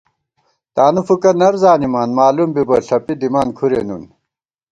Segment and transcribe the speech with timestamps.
[0.75, 4.03] تانُو فُکہ نر زانِمان، مالُوم بِبہ ݪپی دِمان کھُرے نُن